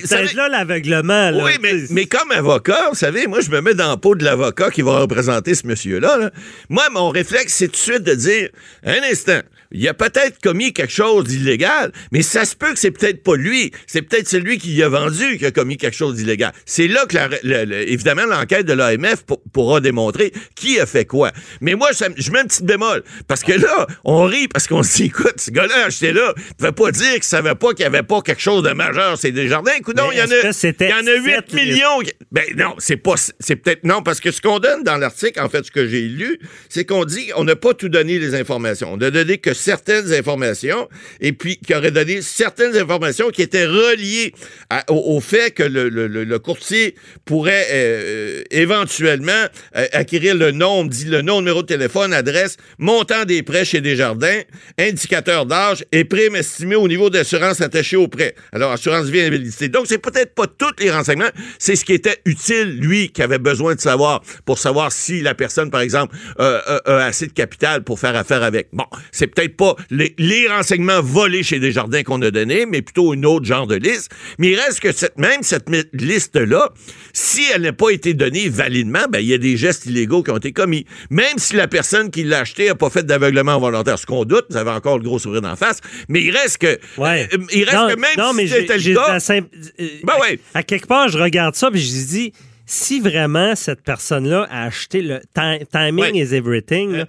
c'est 0.05 0.33
là 0.33 0.49
l'aveuglement. 0.49 1.31
Oui, 1.43 1.51
mais, 1.89 2.05
comme 2.05 2.31
avocat, 2.31 2.89
vous 2.89 2.95
savez, 2.95 3.27
moi, 3.27 3.41
je 3.41 3.49
me 3.49 3.61
mets 3.61 3.73
dans 3.73 3.89
la 3.89 3.97
peau 3.97 4.15
de 4.15 4.23
l'avocat 4.23 4.69
qui 4.71 4.81
va 4.81 4.99
représenter 4.99 5.55
ce 5.55 5.65
monsieur-là. 5.67 6.17
là. 6.17 6.31
Moi, 6.69 6.83
mon 6.91 7.09
réflexe, 7.09 7.53
c'est 7.53 7.67
tout 7.67 7.73
de 7.73 7.77
suite 7.77 8.03
de 8.03 8.13
dire, 8.13 8.49
un 8.83 9.01
instant, 9.11 9.39
il 9.71 9.85
a 9.87 9.93
peut-être 9.93 10.39
commis 10.41 10.71
quelque 10.73 10.93
chose 10.93 11.25
d'illégal, 11.25 11.91
mais 12.11 12.21
ça 12.21 12.45
se 12.45 12.55
peut 12.55 12.71
que 12.73 12.79
c'est 12.79 12.91
peut-être 12.91 13.21
pas 13.23 13.35
lui. 13.35 13.71
C'est 13.85 14.01
peut-être 14.01 14.27
celui 14.27 14.57
qui 14.57 14.81
a 14.81 14.89
vendu 14.89 15.37
qui 15.37 15.45
a 15.45 15.51
commis 15.51 15.75
quelque 15.77 15.86
chose 15.95 16.15
d'illégal. 16.15 16.51
C'est 16.65 16.87
là 16.87 17.05
que, 17.05 17.15
la- 17.15 17.29
le- 17.43 17.65
le- 17.65 17.89
évidemment, 17.91 18.25
l'enquête 18.25 18.65
de 18.65 18.73
l'AMF 18.73 19.23
pour- 19.23 19.41
pourra 19.53 19.79
démontrer 19.79 20.31
qui 20.55 20.79
a 20.79 20.85
fait 20.85 21.05
quoi. 21.05 21.31
Mais 21.61 21.75
moi, 21.75 21.93
ça 21.93 22.07
je 22.17 22.31
mets 22.31 22.39
un 22.39 22.45
petit 22.45 22.63
bémol. 22.63 23.03
Parce 23.27 23.43
que 23.43 23.53
là, 23.53 23.87
on 24.03 24.25
rit 24.25 24.47
parce 24.47 24.67
qu'on 24.67 24.83
se 24.83 24.97
dit, 24.97 25.03
écoute, 25.05 25.35
ce 25.39 25.51
gars-là, 25.51 25.89
j'étais 25.89 26.13
là, 26.13 26.33
il 26.37 26.55
pouvait 26.55 26.71
pas 26.71 26.91
dire 26.91 27.13
qu'il 27.13 27.23
savait 27.23 27.55
pas 27.55 27.69
qu'il 27.73 27.83
y 27.83 27.85
avait 27.85 28.03
pas 28.03 28.21
quelque 28.21 28.41
chose 28.41 28.63
de 28.63 28.71
majeur. 28.71 29.17
C'est 29.17 29.31
des 29.31 29.47
jardins. 29.47 29.71
Écoute, 29.79 29.95
il 30.11 30.17
y 30.17 30.21
en 30.21 30.25
a, 30.31 30.41
il 30.87 30.89
y 30.89 30.93
en 30.93 31.07
a 31.07 31.15
8 31.15 31.31
sept 31.35 31.53
millions. 31.53 31.99
qui- 31.99 32.11
Ben 32.31 32.43
non, 32.55 32.75
c'est 32.79 32.97
pas, 32.97 33.15
c'est 33.39 33.55
peut-être 33.55 33.83
non, 33.83 34.01
parce 34.03 34.19
que 34.19 34.31
ce 34.31 34.41
qu'on 34.41 34.59
donne 34.59 34.83
dans 34.83 34.97
l'article, 34.97 35.39
en 35.39 35.49
fait, 35.49 35.65
ce 35.65 35.71
que 35.71 35.87
j'ai 35.87 36.01
lu, 36.01 36.39
c'est 36.69 36.85
qu'on 36.85 37.05
dit 37.05 37.27
qu'on 37.27 37.43
n'a 37.43 37.55
pas 37.55 37.73
tout 37.73 37.89
donné 37.89 38.19
les 38.19 38.35
informations. 38.35 38.93
On 38.93 38.97
n'a 38.97 39.11
donné 39.11 39.37
que 39.37 39.53
certaines 39.53 40.13
informations 40.13 40.87
et 41.21 41.33
puis 41.33 41.57
qui 41.57 41.73
aurait 41.75 41.91
donné 41.91 42.21
certaines 42.21 42.75
informations 42.77 43.29
qui 43.29 43.41
étaient 43.41 43.65
reliées 43.65 44.33
à- 44.69 44.83
au, 44.91 45.15
au 45.15 45.19
fait 45.21 45.51
que 45.51 45.63
le, 45.63 45.76
le- 45.79 46.39
courtier 46.39 46.95
pourrait 47.25 47.65
euh, 47.71 48.43
éventuellement 48.51 49.31
euh, 49.75 49.87
acquérir 49.91 50.35
le 50.35 50.51
nom, 50.51 50.85
dit 50.85 51.05
le 51.05 51.21
nom, 51.21 51.41
numéro 51.41 51.61
de 51.61 51.67
téléphone, 51.67 52.13
adresse, 52.13 52.57
montant 52.77 53.25
des 53.25 53.43
prêts 53.43 53.65
chez 53.65 53.81
Desjardins, 53.81 54.41
indicateur 54.77 55.45
d'âge 55.45 55.83
et 55.91 56.03
prime 56.05 56.35
estimé 56.35 56.75
au 56.75 56.87
niveau 56.87 57.09
d'assurance 57.09 57.61
attachée 57.61 57.97
au 57.97 58.07
prêt. 58.07 58.35
Alors, 58.51 58.71
assurance 58.71 59.07
vie 59.07 59.21
invalidité. 59.21 59.69
Donc, 59.69 59.87
c'est 59.87 59.97
peut-être 59.97 60.35
pas 60.35 60.47
tous 60.47 60.71
les 60.79 60.91
renseignements, 60.91 61.29
c'est 61.59 61.75
ce 61.75 61.85
qui 61.85 61.93
était 61.93 62.17
utile, 62.25 62.77
lui, 62.79 63.09
qui 63.09 63.21
avait 63.21 63.39
besoin 63.39 63.75
de 63.75 63.81
savoir 63.81 64.21
pour 64.45 64.59
savoir 64.59 64.91
si 64.91 65.21
la 65.21 65.33
personne, 65.33 65.71
par 65.71 65.81
exemple, 65.81 66.15
euh, 66.39 66.59
a, 66.85 67.05
assez 67.05 67.27
de 67.27 67.33
capital 67.33 67.83
pour 67.83 67.99
faire 67.99 68.15
affaire 68.15 68.43
avec. 68.43 68.67
Bon, 68.73 68.85
c'est 69.11 69.27
peut-être 69.27 69.57
pas 69.57 69.75
les, 69.89 70.13
les 70.17 70.47
renseignements 70.47 71.01
volés 71.01 71.43
chez 71.43 71.59
Desjardins 71.59 72.03
qu'on 72.03 72.21
a 72.21 72.31
donnés, 72.31 72.65
mais 72.65 72.81
plutôt 72.81 73.13
une 73.13 73.25
autre 73.25 73.45
genre 73.45 73.67
de 73.67 73.75
liste. 73.75 74.11
Mais 74.37 74.49
il 74.49 74.59
reste 74.59 74.79
que 74.79 74.91
cette, 74.91 75.17
même 75.17 75.43
cette 75.43 75.66
mi- 75.69 75.83
liste-là, 75.93 76.69
si 77.13 77.43
elle 77.53 77.61
n'a 77.63 77.73
pas 77.73 77.89
été 77.89 78.13
donnée 78.13 78.49
validement, 78.49 79.05
ben, 79.09 79.19
il 79.19 79.27
y 79.27 79.33
a 79.33 79.37
des 79.37 79.57
gestes 79.57 79.85
illégaux 79.85 80.23
qui 80.23 80.31
ont 80.31 80.37
été 80.37 80.51
commis. 80.51 80.85
Même 81.09 81.37
si 81.37 81.55
la 81.55 81.67
personne 81.67 82.09
qui 82.11 82.23
l'a 82.23 82.39
acheté 82.39 82.67
n'a 82.67 82.75
pas 82.75 82.89
fait 82.89 83.05
d'aveuglement 83.05 83.59
volontaire, 83.59 83.97
ce 83.99 84.05
qu'on 84.05 84.25
doute, 84.25 84.45
vous 84.49 84.57
avez 84.57 84.71
encore 84.71 84.97
le 84.97 85.03
gros 85.03 85.19
sourire 85.19 85.41
d'en 85.41 85.55
face, 85.55 85.79
mais 86.09 86.23
il 86.23 86.31
reste 86.35 86.57
que, 86.59 86.77
Ouais. 86.97 87.27
euh, 87.33 87.37
il 87.53 87.63
reste 87.63 87.75
non, 87.77 87.87
que 87.89 87.99
même 87.99 88.09
non, 88.17 88.33
mais 88.33 88.47
si 88.47 88.53
c'était 88.53 88.77
le 88.77 88.93
cas, 88.95 89.17
euh, 89.19 89.39
Ben 90.03 90.13
à- 90.13 90.19
ouais. 90.21 90.39
À 90.53 90.63
quelque 90.63 90.87
part, 90.87 91.09
je 91.09 91.17
regarde 91.17 91.55
ça 91.55 91.69
puis 91.71 91.81
je 91.81 91.91
dis 92.07 92.33
si 92.69 92.99
vraiment 92.99 93.55
cette 93.55 93.81
personne-là 93.81 94.45
a 94.51 94.65
acheté 94.65 95.01
le 95.01 95.19
ti- 95.19 95.65
timing 95.71 96.15
is 96.15 96.35
everything, 96.35 96.91
là, 96.97 97.05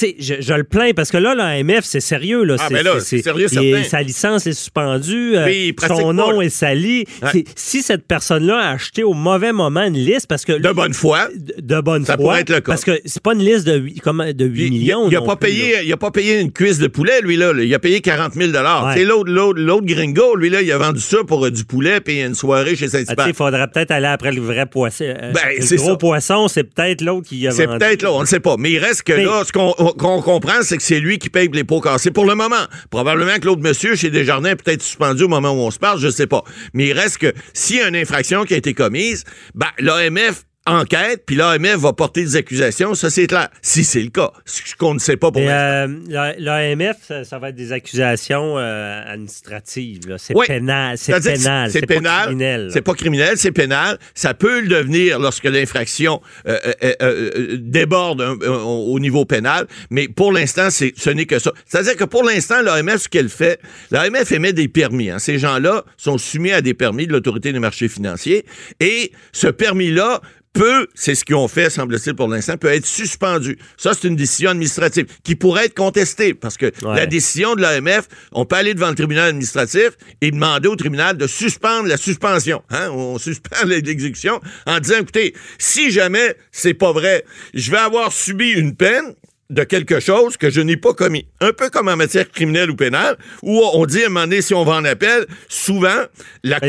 je, 0.00 0.36
je 0.40 0.54
le 0.54 0.64
plains 0.64 0.92
parce 0.96 1.10
que 1.10 1.18
là, 1.18 1.34
l'AMF, 1.34 1.84
c'est 1.84 2.00
sérieux. 2.00 2.42
Là, 2.44 2.56
Ah, 2.58 2.64
C'est- 2.68 2.74
ben 2.74 2.82
là, 2.84 3.00
c'est- 3.00 3.22
sérieux, 3.22 3.48
certain. 3.48 3.84
Sa 3.84 4.00
licence 4.02 4.46
est 4.46 4.52
suspendue, 4.54 5.36
euh, 5.36 5.72
son 5.86 6.12
nom 6.14 6.40
est 6.40 6.48
sali. 6.48 7.04
Ouais. 7.22 7.44
Si 7.54 7.82
cette 7.82 8.06
personne-là 8.06 8.56
a 8.58 8.70
acheté 8.72 9.02
au 9.04 9.12
mauvais 9.12 9.52
moment 9.52 9.82
une 9.84 9.94
liste, 9.98 10.26
parce 10.26 10.44
que 10.44 10.52
de 10.52 10.70
bonne 10.72 10.94
foi, 10.94 11.28
de, 11.36 11.60
de 11.60 11.80
bonne 11.80 12.04
Ça 12.06 12.14
foi, 12.14 12.22
pourrait 12.24 12.40
être 12.40 12.48
le 12.50 12.56
cas. 12.56 12.72
parce 12.72 12.84
que 12.84 12.98
c'est 13.04 13.22
pas 13.22 13.34
une 13.34 13.44
liste 13.44 13.66
de 13.66 13.76
8, 13.78 14.00
comme, 14.00 14.24
de 14.32 14.44
8 14.46 14.66
il, 14.66 14.72
millions. 14.72 15.06
il, 15.08 15.12
il 15.12 15.16
a 15.16 15.20
non 15.20 15.26
pas 15.26 15.36
plus, 15.36 15.50
payé, 15.50 15.74
il 15.84 15.92
a 15.92 15.96
pas 15.98 16.10
payé 16.10 16.40
une 16.40 16.50
cuisse 16.50 16.78
de 16.78 16.86
poulet, 16.88 17.20
lui, 17.20 17.36
là. 17.36 17.52
Il 17.58 17.74
a 17.74 17.78
payé 17.78 18.00
40 18.00 18.32
000 18.34 18.48
Ouais. 18.52 19.04
L'autre, 19.04 19.30
l'autre, 19.30 19.60
l'autre 19.60 19.86
gringo, 19.86 20.34
lui, 20.34 20.48
là, 20.48 20.62
il 20.62 20.72
a 20.72 20.78
vendu 20.78 21.00
ça 21.00 21.18
pour 21.26 21.44
euh, 21.44 21.50
du 21.50 21.64
poulet 21.64 22.00
puis 22.00 22.22
une 22.22 22.34
soirée 22.34 22.74
chez 22.76 22.86
Ah, 22.86 22.88
Saint-Hubert. 23.04 23.28
il 23.28 23.34
faudrait 23.34 23.68
peut-être 23.68 23.90
aller 23.90 24.06
après 24.06 24.32
le 24.32 24.40
vrai 24.40 24.64
poisson. 24.78 25.04
Euh, 25.04 25.32
Ben, 25.32 25.40
le 25.58 25.62
c'est 25.62 25.76
gros 25.76 25.90
ça. 25.90 25.96
poisson, 25.96 26.48
c'est 26.48 26.64
peut-être 26.64 27.00
l'autre 27.02 27.28
qui 27.28 27.46
a 27.46 27.50
C'est 27.50 27.66
peut-être 27.66 28.02
là, 28.02 28.12
on 28.12 28.20
ne 28.20 28.26
sait 28.26 28.40
pas. 28.40 28.56
Mais 28.58 28.70
il 28.72 28.78
reste 28.78 29.02
que 29.02 29.12
Mais- 29.12 29.24
là, 29.24 29.42
ce 29.46 29.52
qu'on 29.52 30.22
comprend, 30.22 30.62
c'est 30.62 30.76
que 30.76 30.82
c'est 30.82 31.00
lui 31.00 31.18
qui 31.18 31.30
paye 31.30 31.48
les 31.52 31.64
pots 31.64 31.80
cassés 31.80 32.10
pour 32.10 32.24
le 32.26 32.34
moment. 32.34 32.56
Probablement 32.90 33.36
que 33.40 33.46
l'autre 33.46 33.62
monsieur 33.62 33.94
chez 33.96 34.10
Desjardins 34.10 34.50
est 34.50 34.56
peut-être 34.62 34.82
suspendu 34.82 35.24
au 35.24 35.28
moment 35.28 35.50
où 35.52 35.58
on 35.66 35.70
se 35.70 35.78
parle, 35.78 35.98
je 36.00 36.08
sais 36.08 36.26
pas. 36.26 36.42
Mais 36.74 36.86
il 36.88 36.92
reste 36.92 37.18
que 37.18 37.32
s'il 37.52 37.76
y 37.76 37.80
a 37.80 37.88
une 37.88 37.96
infraction 37.96 38.44
qui 38.44 38.54
a 38.54 38.56
été 38.56 38.74
commise, 38.74 39.24
ben, 39.54 39.66
l'AMF 39.78 40.44
enquête, 40.72 41.22
puis 41.26 41.36
l'AMF 41.36 41.76
va 41.76 41.92
porter 41.92 42.22
des 42.22 42.36
accusations, 42.36 42.94
ça 42.94 43.10
c'est 43.10 43.26
clair. 43.26 43.48
Si 43.62 43.84
c'est 43.84 44.00
le 44.02 44.10
cas, 44.10 44.32
ce 44.44 44.74
qu'on 44.76 44.94
ne 44.94 44.98
sait 44.98 45.16
pas 45.16 45.30
pour 45.30 45.40
l'instant. 45.40 45.54
euh, 45.54 45.98
la- 46.08 46.34
l'AMF, 46.38 46.96
ça, 47.06 47.24
ça 47.24 47.38
va 47.38 47.50
être 47.50 47.56
des 47.56 47.72
accusations 47.72 48.58
euh, 48.58 49.02
administratives. 49.06 50.16
C'est 50.18 50.34
Oui. 50.36 50.46
pénal. 50.46 50.96
C'est 50.98 51.20
pénal. 51.22 51.70
C'est 51.70 51.80
pas 51.80 51.86
pénal. 51.94 52.22
criminel. 52.26 52.70
C'est 52.72 52.82
pas 52.82 52.94
criminel, 52.94 53.32
c'est 53.36 53.52
pénal. 53.52 53.98
Ça 54.14 54.34
peut 54.34 54.60
le 54.60 54.68
devenir 54.68 55.18
lorsque 55.18 55.44
l'infraction 55.44 56.20
euh, 56.46 57.56
déborde 57.58 58.20
au 58.20 58.98
niveau 59.00 59.24
pénal, 59.24 59.66
mais 59.90 60.08
pour 60.08 60.32
l'instant, 60.32 60.68
ce 60.70 61.10
n'est 61.10 61.26
que 61.26 61.38
ça. 61.38 61.52
C'est-à-dire 61.66 61.96
que 61.96 62.04
pour 62.04 62.24
l'instant, 62.24 62.62
l'AMF, 62.62 63.02
ce 63.02 63.08
qu'elle 63.08 63.28
fait, 63.28 63.60
l'AMF 63.90 64.30
émet 64.32 64.52
des 64.52 64.68
permis. 64.68 65.10
hein. 65.10 65.18
Ces 65.18 65.38
gens-là 65.38 65.84
sont 65.96 66.18
soumis 66.18 66.52
à 66.52 66.60
des 66.60 66.74
permis 66.74 67.06
de 67.06 67.12
l'autorité 67.12 67.52
des 67.52 67.58
marchés 67.58 67.88
financiers 67.88 68.44
et 68.80 69.12
ce 69.32 69.46
permis-là 69.48 70.20
peut, 70.58 70.86
c'est 70.94 71.14
ce 71.14 71.24
qu'ils 71.24 71.36
ont 71.36 71.48
fait, 71.48 71.70
semble-t-il, 71.70 72.14
pour 72.14 72.28
l'instant, 72.28 72.56
peut 72.56 72.68
être 72.68 72.84
suspendu. 72.86 73.56
Ça, 73.76 73.92
c'est 73.94 74.08
une 74.08 74.16
décision 74.16 74.50
administrative 74.50 75.06
qui 75.22 75.36
pourrait 75.36 75.66
être 75.66 75.74
contestée 75.74 76.34
parce 76.34 76.56
que 76.56 76.66
Ouais. 76.82 76.96
la 76.96 77.06
décision 77.06 77.54
de 77.54 77.62
l'AMF, 77.62 78.08
on 78.32 78.44
peut 78.44 78.56
aller 78.56 78.74
devant 78.74 78.88
le 78.90 78.94
tribunal 78.94 79.28
administratif 79.28 79.90
et 80.20 80.30
demander 80.30 80.68
au 80.68 80.76
tribunal 80.76 81.16
de 81.16 81.26
suspendre 81.26 81.88
la 81.88 81.96
suspension. 81.96 82.62
Hein? 82.70 82.90
On 82.90 83.18
suspend 83.18 83.56
l'exécution 83.66 84.40
en 84.66 84.80
disant, 84.80 84.96
écoutez, 85.00 85.34
si 85.58 85.90
jamais 85.90 86.34
c'est 86.52 86.74
pas 86.74 86.92
vrai, 86.92 87.24
je 87.54 87.70
vais 87.70 87.78
avoir 87.78 88.12
subi 88.12 88.50
une 88.50 88.74
peine 88.74 89.14
de 89.50 89.64
quelque 89.64 89.98
chose 89.98 90.36
que 90.36 90.50
je 90.50 90.60
n'ai 90.60 90.76
pas 90.76 90.92
commis. 90.92 91.26
Un 91.40 91.52
peu 91.52 91.70
comme 91.70 91.88
en 91.88 91.96
matière 91.96 92.30
criminelle 92.30 92.70
ou 92.70 92.76
pénale, 92.76 93.16
où 93.42 93.60
on 93.72 93.86
dit 93.86 94.02
à 94.02 94.06
un 94.06 94.08
moment 94.10 94.26
donné, 94.26 94.42
si 94.42 94.52
on 94.52 94.64
va 94.64 94.74
en 94.74 94.84
appel, 94.84 95.26
souvent, 95.48 96.04
la 96.42 96.60
Ben, 96.60 96.68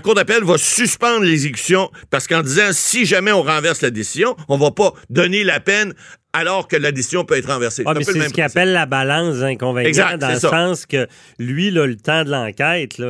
cour, 0.00 0.14
d'appel 0.14 0.42
va 0.42 0.58
suspendre 0.58 1.24
l'exécution 1.24 1.90
parce 2.10 2.26
qu'en 2.26 2.42
disant, 2.42 2.70
si 2.72 3.06
jamais 3.06 3.30
on 3.32 3.42
renverse 3.42 3.80
la 3.82 3.90
décision, 3.90 4.36
on 4.48 4.58
va 4.58 4.72
pas 4.72 4.92
donner 5.08 5.44
la 5.44 5.60
peine 5.60 5.94
alors 6.32 6.68
que 6.68 6.76
la 6.76 6.92
décision 6.92 7.24
peut 7.24 7.36
être 7.36 7.46
renversée. 7.50 7.82
Ah, 7.86 7.94
C'est 8.00 8.12
ce 8.12 8.32
qu'il 8.32 8.42
appelle 8.42 8.72
la 8.72 8.86
balance 8.86 9.36
dans 9.36 9.72
le 9.72 10.38
ça. 10.38 10.50
sens 10.50 10.84
que 10.84 11.06
lui, 11.38 11.70
là, 11.70 11.86
le 11.86 11.96
temps 11.96 12.24
de 12.24 12.30
l'enquête. 12.30 13.00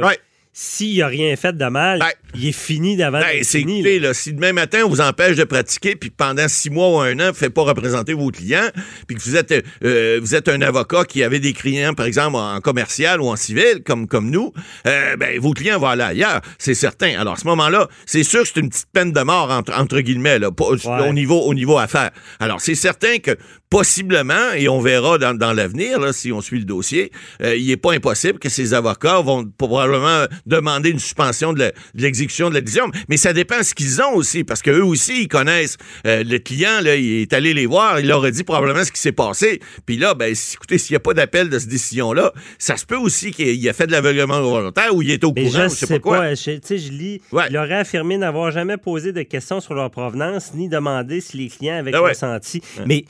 S'il 0.58 1.00
n'a 1.00 1.08
rien 1.08 1.36
fait 1.36 1.54
de 1.54 1.66
mal, 1.66 1.98
Ben, 1.98 2.06
il 2.34 2.48
est 2.48 2.52
fini 2.52 2.96
d'avant. 2.96 3.20
Ben, 3.20 3.40
c'est 3.42 3.60
écoutez, 3.60 3.98
là. 3.98 4.08
là, 4.08 4.14
si 4.14 4.32
demain 4.32 4.54
matin 4.54 4.84
on 4.86 4.88
vous 4.88 5.02
empêche 5.02 5.36
de 5.36 5.44
pratiquer, 5.44 5.96
puis 5.96 6.08
pendant 6.08 6.48
six 6.48 6.70
mois 6.70 6.88
ou 6.88 6.98
un 7.00 7.12
an, 7.20 7.24
vous 7.24 7.28
ne 7.28 7.32
faites 7.32 7.52
pas 7.52 7.60
représenter 7.60 8.14
vos 8.14 8.30
clients, 8.30 8.70
puis 9.06 9.18
que 9.18 9.22
vous 9.22 9.36
êtes 9.36 9.52
euh, 9.84 10.18
vous 10.22 10.34
êtes 10.34 10.48
un 10.48 10.62
avocat 10.62 11.04
qui 11.04 11.22
avait 11.22 11.40
des 11.40 11.52
clients, 11.52 11.92
par 11.92 12.06
exemple, 12.06 12.36
en 12.38 12.58
commercial 12.62 13.20
ou 13.20 13.26
en 13.28 13.36
civil, 13.36 13.82
comme, 13.84 14.08
comme 14.08 14.30
nous, 14.30 14.54
euh, 14.86 15.16
ben, 15.18 15.38
vos 15.38 15.52
clients 15.52 15.78
vont 15.78 15.88
aller 15.88 16.04
ailleurs, 16.04 16.40
c'est 16.56 16.74
certain. 16.74 17.20
Alors, 17.20 17.34
à 17.34 17.36
ce 17.36 17.46
moment-là, 17.48 17.86
c'est 18.06 18.24
sûr 18.24 18.40
que 18.40 18.48
c'est 18.48 18.60
une 18.60 18.70
petite 18.70 18.88
peine 18.94 19.12
de 19.12 19.20
mort, 19.20 19.50
entre, 19.50 19.78
entre 19.78 20.00
guillemets, 20.00 20.38
là, 20.38 20.50
pas- 20.50 20.64
au, 20.64 21.12
niveau, 21.12 21.42
au 21.42 21.52
niveau 21.52 21.76
affaires. 21.76 22.12
Alors, 22.40 22.62
c'est 22.62 22.74
certain 22.74 23.18
que 23.18 23.36
possiblement, 23.68 24.52
et 24.56 24.68
on 24.68 24.80
verra 24.80 25.18
dans, 25.18 25.34
dans 25.36 25.52
l'avenir, 25.52 25.98
si 26.14 26.32
on 26.32 26.40
suit 26.40 26.60
le 26.60 26.64
dossier, 26.64 27.10
euh, 27.42 27.56
il 27.56 27.66
n'est 27.66 27.76
pas 27.76 27.92
impossible 27.92 28.38
que 28.38 28.48
ces 28.48 28.72
avocats 28.72 29.20
vont 29.20 29.44
probablement 29.58 30.24
demander 30.46 30.90
une 30.90 30.98
suspension 30.98 31.52
de 31.52 31.72
l'exécution 31.94 32.48
de 32.48 32.54
la 32.54 32.60
décision. 32.60 32.90
Mais 33.08 33.16
ça 33.16 33.32
dépend 33.32 33.62
ce 33.62 33.74
qu'ils 33.74 34.00
ont 34.00 34.14
aussi, 34.14 34.44
parce 34.44 34.62
qu'eux 34.62 34.82
aussi, 34.84 35.22
ils 35.22 35.28
connaissent 35.28 35.76
euh, 36.06 36.22
le 36.24 36.38
client, 36.38 36.80
là, 36.82 36.96
il 36.96 37.22
est 37.22 37.32
allé 37.32 37.52
les 37.54 37.66
voir, 37.66 38.00
il 38.00 38.06
leur 38.06 38.24
a 38.24 38.30
dit 38.30 38.44
probablement 38.44 38.84
ce 38.84 38.92
qui 38.92 39.00
s'est 39.00 39.12
passé. 39.12 39.60
Puis 39.84 39.96
là, 39.96 40.14
ben, 40.14 40.32
écoutez, 40.54 40.78
s'il 40.78 40.92
n'y 40.94 40.96
a 40.96 41.00
pas 41.00 41.14
d'appel 41.14 41.48
de 41.50 41.58
cette 41.58 41.68
décision-là, 41.68 42.32
ça 42.58 42.76
se 42.76 42.86
peut 42.86 42.96
aussi 42.96 43.32
qu'il 43.32 43.68
a 43.68 43.72
fait 43.72 43.86
de 43.86 43.92
l'aveuglement 43.92 44.40
volontaire 44.40 44.94
ou 44.94 45.02
il 45.02 45.10
est 45.10 45.24
au 45.24 45.32
Mais 45.34 45.44
courant 45.44 45.64
je 45.64 45.68
sais 45.74 45.86
pas 45.86 45.98
quoi. 45.98 46.36
Tu 46.36 46.58
sais, 46.62 46.78
je 46.78 46.92
lis. 46.92 47.20
Ouais. 47.32 47.44
Il 47.50 47.56
aurait 47.56 47.74
affirmé 47.74 48.16
n'avoir 48.16 48.50
jamais 48.50 48.76
posé 48.76 49.12
de 49.12 49.22
questions 49.22 49.60
sur 49.60 49.74
leur 49.74 49.90
provenance 49.90 50.52
ni 50.54 50.68
demandé 50.68 51.20
si 51.20 51.36
les 51.36 51.48
clients 51.48 51.78
avaient 51.78 51.92
Ah 51.94 52.02
ouais. 52.02 52.10
consenti. 52.12 52.62
Mais, 52.86 53.04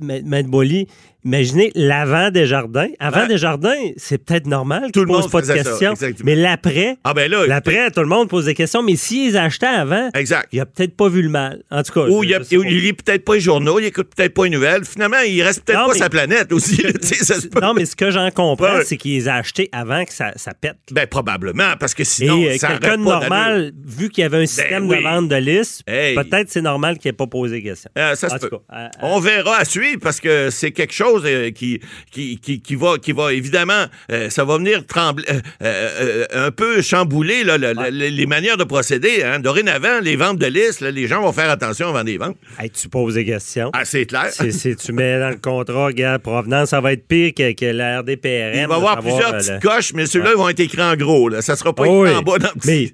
Maître 0.00 0.48
Boily, 0.48 0.88
imaginez 1.28 1.70
l'avant 1.74 2.30
des 2.30 2.46
jardins. 2.46 2.88
Avant 2.98 3.26
des 3.26 3.38
jardins, 3.38 3.74
c'est 3.96 4.18
peut-être 4.24 4.46
normal 4.46 4.90
Tout 4.92 5.00
le 5.04 5.12
monde 5.12 5.30
pas 5.30 5.40
de 5.42 5.46
ça, 5.46 5.54
questions. 5.54 5.94
mais 6.24 6.34
l'après, 6.34 6.96
Ah 7.04 7.14
ben 7.14 7.30
l'après, 7.30 7.90
tout 7.90 8.00
le 8.00 8.06
monde 8.06 8.28
pose 8.28 8.46
des 8.46 8.54
questions. 8.54 8.82
Mais 8.82 8.96
s'ils 8.96 9.36
achetaient 9.36 9.66
avant, 9.66 10.08
exact. 10.14 10.48
il 10.52 10.60
a 10.60 10.66
peut-être 10.66 10.96
pas 10.96 11.08
vu 11.08 11.22
le 11.22 11.28
mal. 11.28 11.62
En 11.70 11.82
tout 11.82 11.92
cas, 11.92 12.06
Ou 12.08 12.22
je- 12.22 12.28
il, 12.28 12.34
a- 12.34 12.40
il 12.50 12.80
lit 12.80 12.92
peut-être 12.92 13.24
pas 13.24 13.34
les 13.34 13.40
journaux, 13.40 13.78
il 13.78 13.86
écoute 13.86 14.08
peut-être 14.16 14.32
pas 14.34 14.44
les 14.44 14.50
nouvelles. 14.50 14.84
Finalement, 14.84 15.18
il 15.26 15.42
reste 15.42 15.64
peut-être 15.64 15.86
pas 15.86 15.92
mais- 15.92 15.98
sa 15.98 16.08
planète 16.08 16.52
aussi. 16.52 16.76
tu 16.78 16.92
sais, 17.02 17.14
ça 17.24 17.40
se 17.40 17.46
peut. 17.48 17.60
Non, 17.60 17.74
mais 17.74 17.84
ce 17.84 17.94
que 17.96 18.10
j'en 18.10 18.30
comprends, 18.30 18.76
Ouais. 18.76 18.84
c'est 18.84 18.96
qu'ils 18.96 19.12
les 19.18 19.28
achetés 19.28 19.68
avant 19.72 20.04
que 20.04 20.12
ça, 20.12 20.32
ça 20.36 20.52
pète. 20.54 20.76
Ben, 20.90 21.06
probablement, 21.06 21.74
parce 21.78 21.94
que 21.94 22.04
sinon, 22.04 22.38
Et 22.38 22.50
euh, 22.52 22.56
ça 22.58 22.68
quelqu'un 22.68 22.96
de 22.98 23.02
normal, 23.02 23.72
vu 23.84 24.08
qu'il 24.10 24.22
y 24.22 24.24
avait 24.24 24.42
un 24.42 24.46
système 24.46 24.88
oui. 24.88 24.96
de 24.98 25.02
vente 25.02 25.28
de 25.28 25.36
liste, 25.36 25.82
Hey. 25.86 26.14
peut-être 26.14 26.48
c'est 26.50 26.60
normal 26.62 26.98
qu'il 26.98 27.08
n'ait 27.10 27.16
pas 27.16 27.26
posé 27.26 27.62
question. 27.62 27.90
Euh, 27.98 28.14
ça 28.14 28.28
se 28.28 28.34
En 28.34 28.38
tout 28.38 28.48
peut. 28.48 28.58
cas, 28.70 28.90
On 29.02 29.18
verra 29.20 29.56
à 29.58 29.64
suivre 29.64 29.98
parce 30.02 30.20
que 30.20 30.50
c'est 30.50 30.70
quelque 30.72 30.92
chose 30.94 31.17
euh, 31.24 31.50
qui, 31.50 31.80
qui, 32.10 32.38
qui, 32.38 32.60
qui 32.60 32.74
va, 32.74 32.98
qui 32.98 33.12
va 33.12 33.32
évidemment, 33.32 33.86
euh, 34.12 34.30
ça 34.30 34.44
va 34.44 34.58
venir 34.58 34.86
trembler, 34.86 35.24
euh, 35.62 36.24
un 36.32 36.50
peu 36.50 36.80
chambouler 36.82 37.44
là, 37.44 37.58
le- 37.58 37.72
le- 37.72 38.08
les 38.08 38.26
manières 38.26 38.56
de 38.56 38.64
procéder. 38.64 39.22
Hein. 39.24 39.38
Dorénavant, 39.40 40.00
les 40.02 40.16
ventes 40.16 40.38
de 40.38 40.46
liste, 40.46 40.80
là, 40.80 40.90
les 40.90 41.06
gens 41.06 41.22
vont 41.22 41.32
faire 41.32 41.50
attention 41.50 41.88
avant 41.88 42.04
des 42.04 42.18
ventes. 42.18 42.36
hey, 42.60 42.70
tu 42.70 42.88
poses 42.88 43.14
des 43.14 43.24
questions. 43.24 43.70
Ah, 43.72 43.84
c'est 43.84 44.06
clair. 44.06 44.30
Si, 44.32 44.76
tu 44.76 44.92
mets 44.92 45.18
dans 45.18 45.30
le 45.30 45.36
contrat, 45.36 45.92
gars, 45.92 46.18
provenance, 46.18 46.70
ça 46.70 46.80
va 46.80 46.92
être 46.92 47.06
pire 47.06 47.32
que, 47.36 47.52
que 47.52 47.66
la 47.66 48.00
RDPRM. 48.00 48.52
Il 48.54 48.66
va 48.66 48.74
y 48.74 48.76
avoir 48.76 49.00
plusieurs 49.00 49.36
petites 49.36 49.52
le- 49.54 49.60
coches, 49.60 49.92
mais 49.94 50.06
ceux-là 50.06 50.30
ils 50.32 50.36
vont 50.38 50.48
être 50.48 50.60
écrits 50.60 50.82
en 50.82 50.94
gros. 50.96 51.28
Là. 51.28 51.42
Ça 51.42 51.56
sera 51.56 51.74
pas 51.74 51.84
Oh 51.86 52.04
écrit 52.04 52.12
oui. 52.14 52.18
en 52.18 52.22
bas 52.22 52.38
dans 52.38 52.48
le 52.54 52.60
petit. 52.60 52.68
mais, 52.68 52.92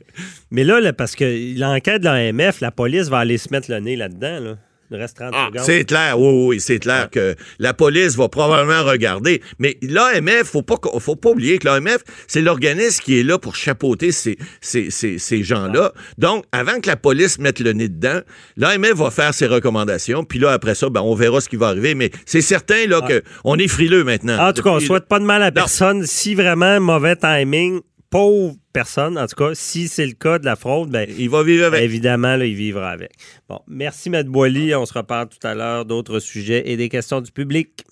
mais 0.51 0.65
là, 0.65 0.81
là, 0.81 0.93
parce 0.93 1.15
que 1.17 1.59
l'enquête 1.59 2.01
de 2.03 2.05
l'AMF, 2.07 2.61
la 2.61 2.71
police 2.71 3.09
va 3.09 3.19
aller 3.19 3.39
se 3.39 3.49
mettre 3.51 3.71
le 3.71 3.81
nez 3.81 3.97
là-dedans. 3.97 4.41
Là. 4.41 4.57
Il 4.91 4.97
reste 4.99 5.17
30 5.17 5.31
Ah, 5.35 5.47
secondes. 5.51 5.65
c'est 5.65 5.85
clair, 5.85 6.21
oui, 6.21 6.47
oui, 6.49 6.61
c'est 6.61 6.79
clair 6.79 7.09
que 7.11 7.35
la 7.59 7.73
police 7.75 8.17
va 8.17 8.29
probablement 8.29 8.85
regarder. 8.85 9.41
Mais 9.59 9.79
l'AMF, 9.83 10.45
faut 10.45 10.63
pas, 10.63 10.77
qu'on- 10.77 11.01
faut 11.01 11.17
pas 11.17 11.31
oublier 11.31 11.59
que 11.59 11.67
l'AMF, 11.67 11.99
c'est 12.29 12.43
l'organisme 12.43 13.03
qui 13.03 13.19
est 13.19 13.23
là 13.23 13.39
pour 13.39 13.57
chapeauter 13.57 14.13
ces, 14.13 14.37
ces, 14.61 14.91
ces, 14.91 15.19
ces 15.19 15.43
gens-là. 15.43 15.93
Donc, 16.19 16.45
avant 16.53 16.81
que 16.81 16.89
la 16.89 16.97
police 16.97 17.39
mette 17.39 17.61
le 17.61 17.73
nez 17.73 17.89
dedans, 17.89 18.21
l'AMF 18.57 18.93
va 18.95 19.11
faire 19.11 19.35
ses 19.35 19.47
recommandations. 19.47 20.25
Puis 20.25 20.39
là, 20.39 20.53
après 20.53 20.75
ça, 20.75 20.89
ben, 20.91 21.01
on 21.01 21.15
verra 21.15 21.41
ce 21.41 21.49
qui 21.49 21.57
va 21.57 21.69
arriver. 21.69 21.95
Mais 21.95 22.11
c'est 22.27 22.41
certain 22.43 22.87
là, 22.87 23.01
que 23.01 23.23
on 23.45 23.57
est 23.59 23.69
frileux 23.69 24.05
maintenant. 24.05 24.39
En 24.49 24.53
tout 24.53 24.63
cas, 24.63 24.71
on 24.71 24.75
Depuis- 24.75 24.87
souhaite 24.87 25.07
pas 25.09 25.19
de 25.19 25.25
mal 25.25 25.43
à 25.43 25.51
personne. 25.51 26.05
Si 26.07 26.35
vraiment 26.35 26.79
mauvais 26.81 27.17
timing, 27.17 27.81
pauvre 28.15 28.55
personne, 28.73 29.19
en 29.19 29.27
tout 29.27 29.35
cas, 29.35 29.55
si 29.55 29.89
c'est 29.89 30.07
le 30.07 30.13
cas 30.13 30.39
de 30.39 30.45
la 30.45 30.55
fraude, 30.55 30.89
ben, 30.89 31.09
Il 31.19 31.31
va 31.31 31.43
vivre 31.43 31.65
avec. 31.65 31.83
évidemment, 31.83 32.37
là, 32.37 32.45
il 32.45 32.55
vivra 32.55 32.91
avec. 32.91 33.11
Bon, 33.49 33.59
merci, 33.67 34.09
Matt 34.09 34.29
Boily. 34.29 34.73
On 34.77 34.87
se 34.87 34.95
reparle 34.95 35.29
tout 35.29 35.45
à 35.45 35.57
l'heure 35.57 35.85
d'autres 35.85 36.21
sujets 36.21 36.63
et 36.71 36.77
des 36.77 36.89
questions 36.89 37.21
du 37.21 37.33
public. 37.33 37.85